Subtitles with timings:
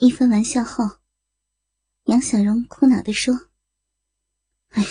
[0.00, 1.00] 一番玩笑后，
[2.04, 3.50] 杨小荣苦恼地说
[4.70, 4.88] ：“哎呀，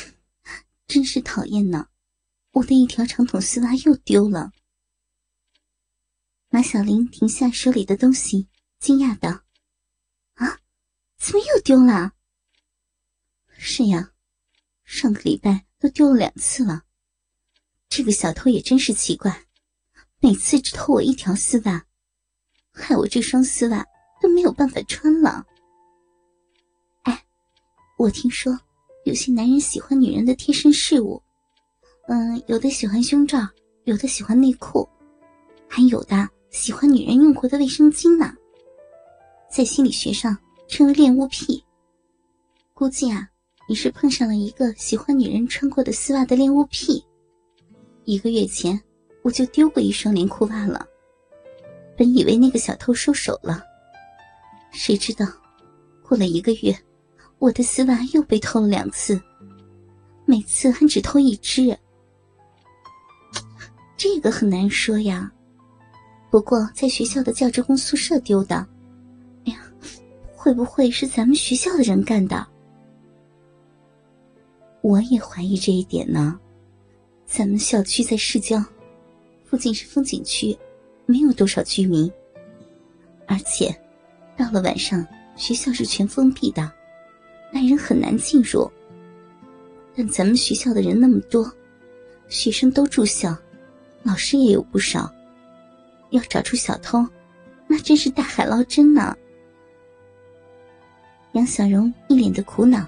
[0.85, 1.87] 真是讨厌呢，
[2.51, 4.51] 我的一条长筒丝袜又丢了。”
[6.51, 8.49] 马小玲停下手里的东西，
[8.79, 9.45] 惊讶道
[10.35, 10.59] ：“啊，
[11.17, 12.11] 怎么又丢了
[13.57, 14.11] ？”“是呀，
[14.83, 16.83] 上个礼拜都丢了两次了。
[17.87, 19.47] 这个小偷也真是奇怪，
[20.19, 21.87] 每次只偷我一条丝袜，
[22.73, 23.87] 害我这双丝袜。”
[24.21, 25.45] 都没有办法穿了。
[27.03, 27.23] 哎，
[27.97, 28.57] 我听说
[29.05, 31.21] 有些男人喜欢女人的贴身事物，
[32.07, 33.39] 嗯，有的喜欢胸罩，
[33.85, 34.87] 有的喜欢内裤，
[35.67, 38.33] 还有的喜欢女人用过的卫生巾呢。
[39.49, 40.37] 在心理学上
[40.67, 41.63] 称为恋物癖。
[42.73, 43.27] 估计啊，
[43.67, 47.03] 你是碰上了一个喜欢女人穿过的丝袜的恋物癖。
[48.03, 48.79] 一个月前
[49.21, 50.85] 我就丢过一双连裤袜了，
[51.97, 53.63] 本以为那个小偷收手了。
[54.71, 55.25] 谁知道，
[56.03, 56.77] 过了一个月，
[57.39, 59.19] 我的丝袜又被偷了两次，
[60.25, 61.77] 每次还只偷一只。
[63.95, 65.31] 这个很难说呀。
[66.29, 68.55] 不过在学校的教职工宿舍丢的，
[69.45, 69.59] 哎呀，
[70.35, 72.45] 会不会是咱们学校的人干的？
[74.81, 76.39] 我也怀疑这一点呢。
[77.25, 78.63] 咱们校区在市郊，
[79.43, 80.57] 附近是风景区，
[81.05, 82.11] 没有多少居民，
[83.25, 83.75] 而且。
[84.37, 86.61] 到了晚上，学校是全封闭的，
[87.53, 88.71] 外人很难进入。
[89.95, 91.51] 但咱们学校的人那么多，
[92.27, 93.35] 学生都住校，
[94.03, 95.11] 老师也有不少，
[96.11, 97.03] 要找出小偷，
[97.65, 99.17] 那真是大海捞针呢。
[101.31, 102.87] 杨小荣一脸的苦恼。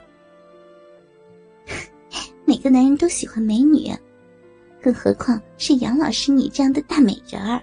[2.45, 3.91] 每个男人都喜欢美女，
[4.81, 7.59] 更何况是杨老师你这样的大美人儿，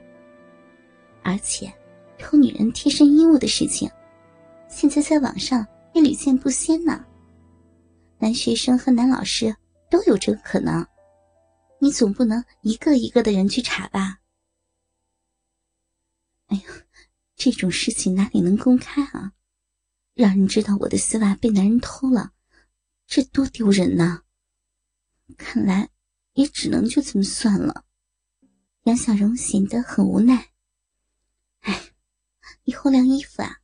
[1.23, 1.73] 而且。
[2.19, 3.91] 偷女人贴身衣物的事情，
[4.69, 7.05] 现在在网上也屡见不鲜呢。
[8.19, 9.55] 男学生和男老师
[9.91, 10.87] 都有这个可能，
[11.79, 14.19] 你总不能一个一个的人去查吧？
[16.47, 16.63] 哎呀，
[17.37, 19.33] 这种事情哪里能公开啊？
[20.15, 22.33] 让人知道我的丝袜被男人偷了，
[23.07, 24.23] 这多丢人呐！
[25.37, 25.91] 看来
[26.35, 27.85] 也只能就这么算了。
[28.85, 30.51] 杨小荣显得很无奈。
[31.61, 31.93] 哎。
[32.67, 33.61] 以后晾衣服啊，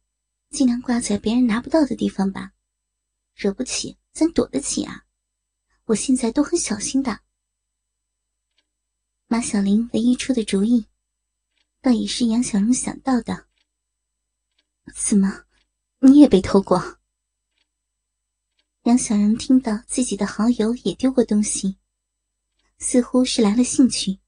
[0.50, 2.52] 尽量挂在别人拿不到的地方吧，
[3.34, 5.06] 惹不起咱躲得起啊！
[5.86, 7.20] 我现在都很小心的。
[9.26, 10.86] 马小玲唯一出的主意，
[11.80, 13.48] 倒也是杨小荣想到的。
[14.94, 15.46] 怎么，
[15.98, 17.00] 你也被偷过？
[18.84, 21.76] 杨小荣听到自己的好友也丢过东西，
[22.78, 24.20] 似乎是来了兴趣，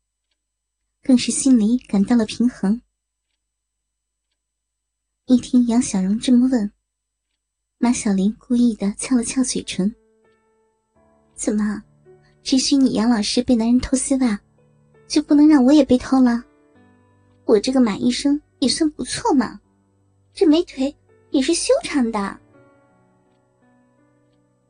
[1.00, 2.82] 更是心里感到了平衡。
[5.26, 6.70] 一听杨小荣这么问，
[7.78, 9.90] 马小玲故意的翘了翘嘴唇。
[11.34, 11.82] 怎么，
[12.42, 14.38] 只许你杨老师被男人偷丝袜，
[15.08, 16.44] 就不能让我也被偷了？
[17.46, 19.58] 我这个马医生也算不错嘛，
[20.34, 20.94] 这美腿
[21.30, 22.38] 也是修长的。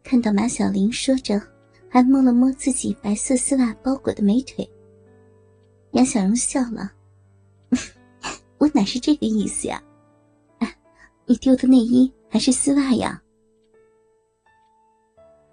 [0.05, 1.43] 看到马小玲说着，
[1.89, 4.71] 还摸了摸自己白色丝袜包裹的美腿，
[5.95, 6.93] 杨小荣笑了
[8.59, 9.83] ：“我哪是这个意思呀？”
[11.27, 13.21] 你丢的内衣还是丝袜呀？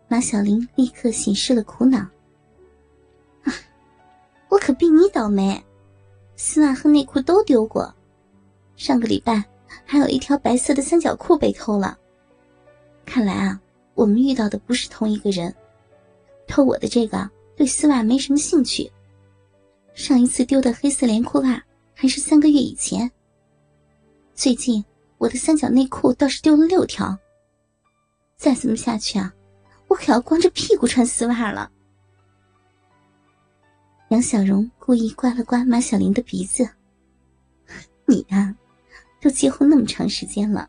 [0.08, 2.06] 马小玲立刻显示了苦恼。
[4.50, 5.64] 我可比你倒霉，
[6.36, 7.94] 丝袜和内裤都丢过。
[8.76, 9.42] 上个礼拜
[9.86, 11.98] 还有一条白色的三角裤被偷了。
[13.06, 13.62] 看来啊，
[13.94, 15.56] 我们遇到的不是同一个人。
[16.48, 18.92] 偷我的这个对丝袜没什么兴趣。
[19.94, 23.10] 上一次丢的黑色连裤袜还是三个月以前。
[24.36, 24.84] 最近。
[25.22, 27.16] 我的三角内裤倒是丢了六条。
[28.38, 29.32] 再这么下去啊，
[29.88, 31.72] 我可要光着屁股穿丝袜了。
[34.10, 36.68] 杨小荣故意刮了刮马小玲的鼻子
[38.08, 38.56] ：“你呀，
[39.22, 40.68] 都结婚那么长时间了，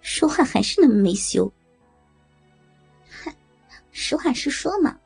[0.00, 1.52] 说话还是那么没羞。”，
[3.92, 4.98] 实话实说嘛。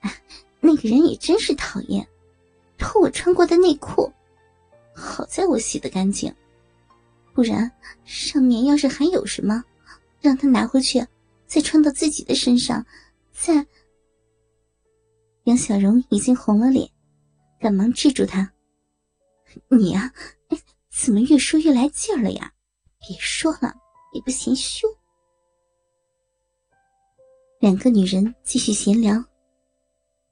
[0.00, 0.10] 哎，
[0.60, 2.08] 那个人也真是讨厌，
[2.78, 4.10] 偷我穿过的内裤，
[4.94, 6.34] 好在我洗的干净。
[7.34, 7.70] 不然，
[8.04, 9.64] 上面要是还有什么，
[10.20, 11.04] 让他拿回去，
[11.46, 12.86] 再穿到自己的身上，
[13.32, 13.66] 再……
[15.44, 16.88] 杨小荣已经红了脸，
[17.60, 18.50] 赶忙制住他
[19.68, 20.12] ：“你呀，
[20.90, 22.52] 怎么越说越来劲儿了呀？
[23.00, 23.74] 别说了，
[24.14, 24.86] 也不嫌羞。”
[27.58, 29.22] 两个女人继续闲聊，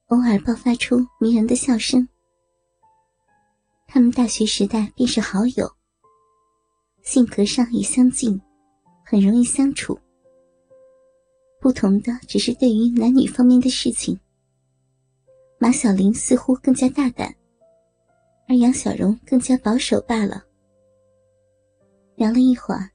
[0.06, 2.08] 偶尔爆发出迷人的笑声。
[3.88, 5.69] 他们大学时代便是好友。
[7.02, 8.40] 性格上也相近，
[9.04, 9.99] 很容易相处。
[11.60, 14.19] 不同的只是对于男女方面的事情，
[15.58, 17.34] 马小玲似乎更加大胆，
[18.49, 20.44] 而杨小荣更加保守罢了。
[22.16, 22.90] 聊了一会儿，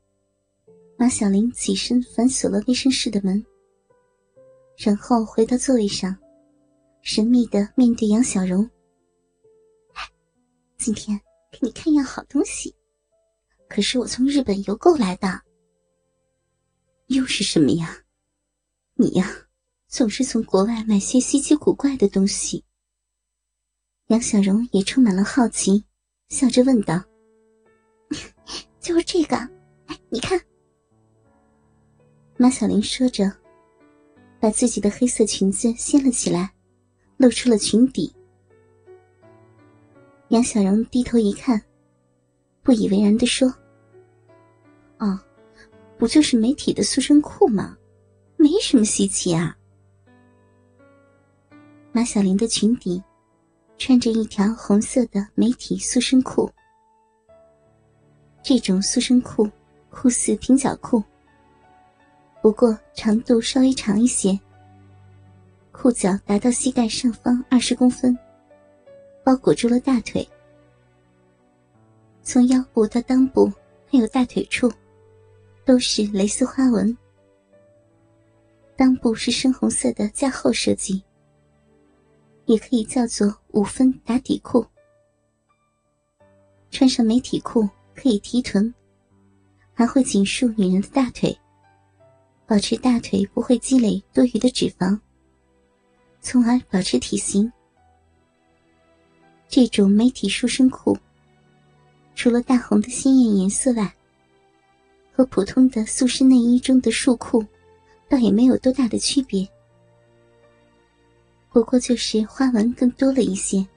[0.98, 3.46] 马小玲起身反锁了卫生室的门，
[4.78, 6.18] 然后回到座位上，
[7.02, 8.70] 神秘的面对杨小荣
[10.78, 11.20] ：“今天
[11.52, 12.74] 给你看样好东西，
[13.68, 15.42] 可是我从日本邮购来的。
[17.08, 17.98] 又是什么呀？”
[19.00, 19.32] 你呀，
[19.88, 22.64] 总是从国外买些稀奇古怪的东西。
[24.08, 25.86] 杨小荣也充满了好奇，
[26.30, 27.04] 笑着问道
[28.80, 29.36] ：“就是这个，
[29.86, 30.40] 哎，你看。”
[32.38, 33.32] 马小玲说着，
[34.40, 36.52] 把自己的黑色裙子掀了起来，
[37.18, 38.14] 露出了裙底。
[40.30, 41.62] 杨小荣低头一看，
[42.68, 43.48] 不以为然的说
[45.00, 45.18] ：“哦，
[45.98, 47.78] 不就是美体的塑身裤吗？”
[48.36, 49.58] 没什么稀奇啊。
[51.94, 53.02] 马小玲的裙底
[53.78, 56.52] 穿着一条红色的美体塑身裤，
[58.44, 59.50] 这种塑身裤
[59.90, 61.02] 酷似平角裤，
[62.42, 64.38] 不过长度稍微长一些，
[65.72, 68.14] 裤脚达到膝盖上方二十公分，
[69.24, 70.28] 包裹住了大腿，
[72.30, 73.50] 从腰部到裆部
[73.90, 74.70] 还有大腿处，
[75.64, 76.96] 都是蕾丝花纹。
[78.76, 81.02] 裆部是深红色的加厚设计，
[82.44, 84.66] 也可以叫做五分打底裤。
[86.70, 87.66] 穿上美体裤
[87.96, 88.76] 可以提臀，
[89.74, 91.34] 还会紧束女人的大腿，
[92.46, 95.00] 保持大腿不会积累多余的脂肪，
[96.20, 97.50] 从而保持体型。
[99.48, 100.98] 这种美体束身裤，
[102.18, 103.96] 除了大红的鲜艳颜色外，
[105.14, 107.46] 和普通的塑身内衣中的束裤。
[108.10, 109.46] 倒也没有多大的区别，
[111.52, 113.68] 不过就是花纹更多了一些。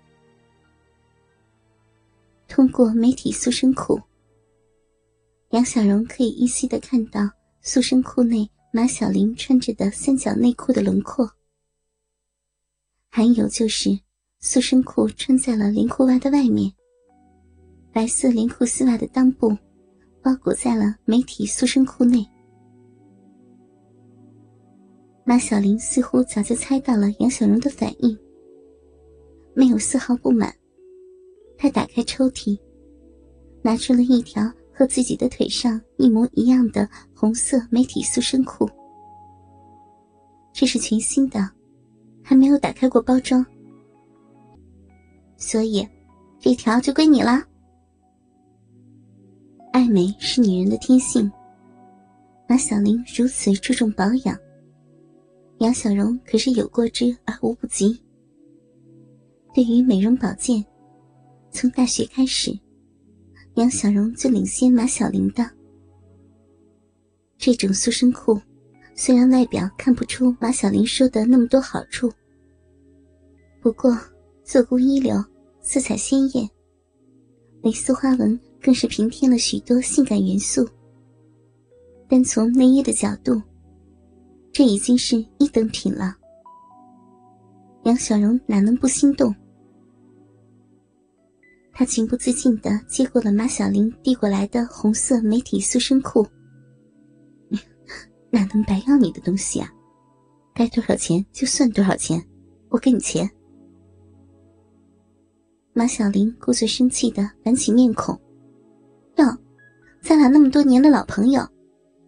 [2.47, 4.01] 通过美体塑身裤，
[5.51, 7.29] 杨小荣可以依稀的看到
[7.61, 11.29] 塑身裤内马小玲穿着的三角内裤的轮廓，
[13.09, 13.99] 还有就是
[14.39, 16.73] 塑身裤穿在了连裤袜的外面，
[17.93, 19.57] 白色连裤丝袜的裆部
[20.23, 22.25] 包裹在了美体塑身裤内。
[25.25, 28.19] 马小玲似乎早就猜到了杨小荣的反应，
[29.55, 30.55] 没有丝毫不满。
[31.57, 32.59] 她打开抽屉，
[33.63, 38.69] 拿出了一条和自己的腿上一模一样的红色美体塑身裤。
[40.53, 41.49] 这是全新的，
[42.23, 43.45] 还没有打开过包装，
[45.37, 45.87] 所以
[46.41, 47.45] 这条就归你了。
[49.73, 51.31] 爱美是女人的天性，
[52.49, 54.37] 马小玲如此注重保养。
[55.59, 58.03] 杨小荣可是有过之而无不及。
[59.55, 60.65] 对于美容保健，
[61.53, 62.51] 从大学开始，
[63.55, 65.49] 杨小荣就领先马小玲的。
[67.39, 68.41] 这种塑身裤，
[68.97, 72.13] 虽然外表看不出马小玲说的那么多好处，
[73.61, 73.97] 不过
[74.43, 75.15] 做工一流，
[75.61, 76.49] 色彩鲜艳，
[77.63, 80.69] 蕾丝花纹更是平添了许多性感元素。
[82.09, 83.41] 单从内衣的角度。
[84.53, 86.17] 这已经是一等品了，
[87.85, 89.33] 杨小荣哪能不心动？
[91.73, 96.27] 他情不自禁的接过了马小玲递过来的红色美体塑身裤，
[98.29, 99.73] 哪能白要你的东西啊？
[100.53, 102.21] 该多少钱就算多少钱，
[102.71, 103.31] 我给你钱。
[105.73, 108.21] 马小玲故作生气的板起面孔
[109.21, 109.39] ：“哟，
[110.01, 111.47] 咱俩那么多年的老朋友，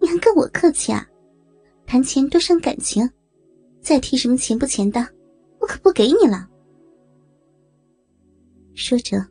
[0.00, 1.06] 你还跟我客气啊？”
[1.86, 3.08] 谈钱多伤感情，
[3.82, 5.06] 再提什么钱不钱的，
[5.58, 6.48] 我可不给你了。
[8.74, 9.22] 说着，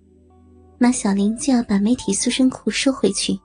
[0.77, 3.39] 马小玲就要把美体塑身裤收回去。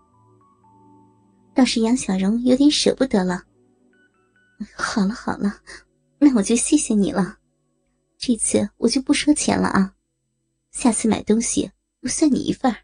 [1.55, 3.43] 倒是杨小荣有点舍不得了。
[4.75, 5.61] 好了好了，
[6.19, 7.39] 那我就谢谢你了，
[8.19, 9.95] 这次我就不收钱了啊，
[10.73, 11.71] 下次买东西
[12.03, 12.77] 我算你一份儿。